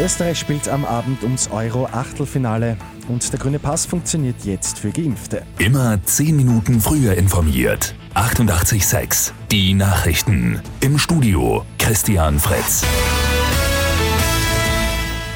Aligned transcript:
Österreich 0.00 0.40
spielt 0.40 0.68
am 0.68 0.84
Abend 0.84 1.22
ums 1.22 1.48
Euro-Achtelfinale 1.52 2.76
und 3.08 3.32
der 3.32 3.38
grüne 3.38 3.60
Pass 3.60 3.86
funktioniert 3.86 4.44
jetzt 4.44 4.80
für 4.80 4.90
Geimpfte. 4.90 5.42
Immer 5.58 6.02
10 6.02 6.34
Minuten 6.34 6.80
früher 6.80 7.14
informiert. 7.14 7.94
88.6 8.14 9.30
Die 9.52 9.72
Nachrichten. 9.72 10.60
Im 10.80 10.98
Studio 10.98 11.64
Christian 11.78 12.40
Fritz. 12.40 12.82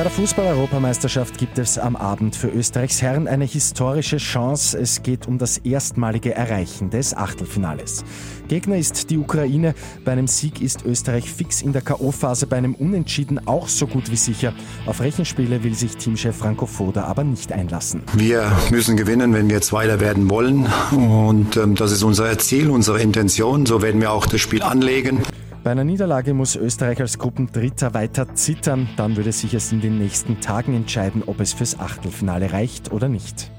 Bei 0.00 0.04
der 0.04 0.12
Fußball-Europameisterschaft 0.12 1.36
gibt 1.36 1.58
es 1.58 1.76
am 1.76 1.94
Abend 1.94 2.34
für 2.34 2.48
Österreichs 2.48 3.02
Herren 3.02 3.28
eine 3.28 3.44
historische 3.44 4.16
Chance. 4.16 4.78
Es 4.78 5.02
geht 5.02 5.28
um 5.28 5.36
das 5.36 5.58
erstmalige 5.58 6.34
Erreichen 6.34 6.88
des 6.88 7.14
Achtelfinales. 7.14 8.02
Gegner 8.48 8.78
ist 8.78 9.10
die 9.10 9.18
Ukraine. 9.18 9.74
Bei 10.02 10.12
einem 10.12 10.26
Sieg 10.26 10.62
ist 10.62 10.86
Österreich 10.86 11.30
fix 11.30 11.60
in 11.60 11.74
der 11.74 11.82
K.O.-Phase, 11.82 12.46
bei 12.46 12.56
einem 12.56 12.74
Unentschieden 12.76 13.46
auch 13.46 13.68
so 13.68 13.86
gut 13.86 14.10
wie 14.10 14.16
sicher. 14.16 14.54
Auf 14.86 15.02
Rechenspiele 15.02 15.62
will 15.64 15.74
sich 15.74 15.98
Teamchef 15.98 16.34
Franco 16.34 16.64
Foda 16.64 17.04
aber 17.04 17.22
nicht 17.22 17.52
einlassen. 17.52 18.02
Wir 18.14 18.50
müssen 18.70 18.96
gewinnen, 18.96 19.34
wenn 19.34 19.50
wir 19.50 19.60
Zweiter 19.60 20.00
werden 20.00 20.30
wollen. 20.30 20.66
Und 20.92 21.58
ähm, 21.58 21.74
das 21.74 21.92
ist 21.92 22.02
unser 22.04 22.38
Ziel, 22.38 22.70
unsere 22.70 23.02
Intention. 23.02 23.66
So 23.66 23.82
werden 23.82 24.00
wir 24.00 24.12
auch 24.12 24.24
das 24.24 24.40
Spiel 24.40 24.62
anlegen. 24.62 25.20
Bei 25.70 25.74
einer 25.74 25.84
Niederlage 25.84 26.34
muss 26.34 26.56
Österreich 26.56 27.00
als 27.00 27.16
Gruppendritter 27.16 27.94
weiter 27.94 28.34
zittern. 28.34 28.88
Dann 28.96 29.16
würde 29.16 29.30
sich 29.30 29.54
es 29.54 29.70
in 29.70 29.80
den 29.80 29.98
nächsten 29.98 30.40
Tagen 30.40 30.74
entscheiden, 30.74 31.22
ob 31.24 31.38
es 31.38 31.52
fürs 31.52 31.78
Achtelfinale 31.78 32.52
reicht 32.52 32.90
oder 32.90 33.08
nicht. 33.08 33.52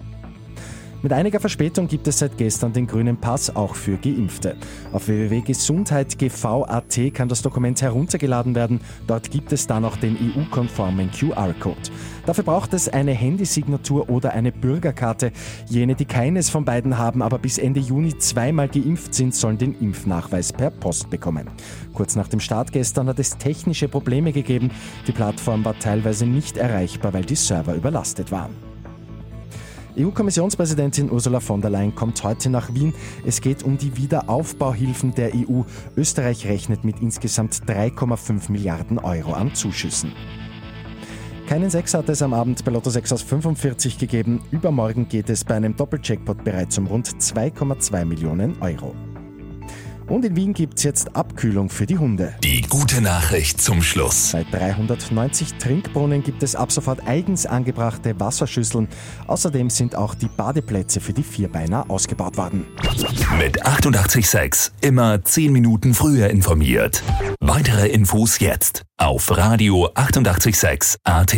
Mit 1.03 1.13
einiger 1.13 1.39
Verspätung 1.39 1.87
gibt 1.87 2.07
es 2.07 2.19
seit 2.19 2.37
gestern 2.37 2.73
den 2.73 2.85
grünen 2.85 3.17
Pass 3.17 3.55
auch 3.55 3.73
für 3.73 3.97
Geimpfte. 3.97 4.55
Auf 4.93 5.07
www.gesundheit.gv.at 5.07 7.13
kann 7.15 7.27
das 7.27 7.41
Dokument 7.41 7.81
heruntergeladen 7.81 8.53
werden. 8.53 8.81
Dort 9.07 9.31
gibt 9.31 9.51
es 9.51 9.65
dann 9.65 9.83
auch 9.83 9.97
den 9.97 10.15
EU-konformen 10.15 11.09
QR-Code. 11.09 11.89
Dafür 12.27 12.43
braucht 12.43 12.75
es 12.75 12.87
eine 12.87 13.13
Handysignatur 13.13 14.11
oder 14.11 14.33
eine 14.33 14.51
Bürgerkarte. 14.51 15.31
Jene, 15.67 15.95
die 15.95 16.05
keines 16.05 16.51
von 16.51 16.65
beiden 16.65 16.99
haben, 16.99 17.23
aber 17.23 17.39
bis 17.39 17.57
Ende 17.57 17.79
Juni 17.79 18.15
zweimal 18.19 18.67
geimpft 18.67 19.15
sind, 19.15 19.33
sollen 19.33 19.57
den 19.57 19.73
Impfnachweis 19.79 20.53
per 20.53 20.69
Post 20.69 21.09
bekommen. 21.09 21.49
Kurz 21.93 22.15
nach 22.15 22.27
dem 22.27 22.39
Start 22.39 22.71
gestern 22.71 23.07
hat 23.07 23.17
es 23.17 23.39
technische 23.39 23.87
Probleme 23.87 24.31
gegeben. 24.31 24.69
Die 25.07 25.13
Plattform 25.13 25.65
war 25.65 25.79
teilweise 25.79 26.27
nicht 26.27 26.57
erreichbar, 26.57 27.11
weil 27.13 27.25
die 27.25 27.35
Server 27.35 27.73
überlastet 27.73 28.31
waren. 28.31 28.70
EU-Kommissionspräsidentin 30.01 31.11
Ursula 31.11 31.39
von 31.39 31.61
der 31.61 31.69
Leyen 31.69 31.93
kommt 31.93 32.23
heute 32.23 32.49
nach 32.49 32.73
Wien. 32.73 32.93
Es 33.25 33.41
geht 33.41 33.63
um 33.63 33.77
die 33.77 33.95
Wiederaufbauhilfen 33.97 35.13
der 35.13 35.33
EU. 35.35 35.61
Österreich 35.95 36.45
rechnet 36.47 36.83
mit 36.83 37.01
insgesamt 37.01 37.53
3,5 37.67 38.51
Milliarden 38.51 38.97
Euro 38.97 39.33
an 39.33 39.53
Zuschüssen. 39.53 40.11
Keinen 41.47 41.69
Sechs 41.69 41.93
hat 41.93 42.09
es 42.09 42.21
am 42.21 42.33
Abend 42.33 42.63
bei 42.63 42.71
Lotto 42.71 42.89
6 42.89 43.13
aus 43.13 43.21
45 43.21 43.97
gegeben. 43.97 44.41
Übermorgen 44.51 45.07
geht 45.07 45.29
es 45.29 45.43
bei 45.43 45.55
einem 45.55 45.75
Doppelcheckpot 45.75 46.43
bereits 46.43 46.77
um 46.77 46.87
rund 46.87 47.07
2,2 47.07 48.05
Millionen 48.05 48.59
Euro. 48.61 48.95
Und 50.11 50.25
in 50.25 50.35
Wien 50.35 50.53
gibt 50.53 50.77
es 50.77 50.83
jetzt 50.83 51.15
Abkühlung 51.15 51.69
für 51.69 51.85
die 51.85 51.97
Hunde. 51.97 52.33
Die 52.43 52.63
gute 52.63 52.99
Nachricht 52.99 53.61
zum 53.61 53.81
Schluss. 53.81 54.33
Bei 54.33 54.43
390 54.43 55.53
Trinkbrunnen 55.53 56.21
gibt 56.21 56.43
es 56.43 56.53
ab 56.53 56.69
sofort 56.69 57.07
eigens 57.07 57.45
angebrachte 57.45 58.19
Wasserschüsseln. 58.19 58.89
Außerdem 59.27 59.69
sind 59.69 59.95
auch 59.95 60.13
die 60.13 60.27
Badeplätze 60.27 60.99
für 60.99 61.13
die 61.13 61.23
Vierbeiner 61.23 61.89
ausgebaut 61.89 62.35
worden. 62.35 62.65
Mit 63.39 63.65
886 63.65 64.73
immer 64.81 65.23
10 65.23 65.53
Minuten 65.53 65.93
früher 65.93 66.29
informiert. 66.29 67.03
Weitere 67.39 67.87
Infos 67.87 68.39
jetzt 68.39 68.83
auf 68.97 69.37
Radio 69.37 69.91
886 69.95 70.97
AT. 71.05 71.37